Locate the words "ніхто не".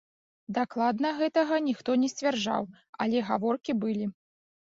1.67-2.09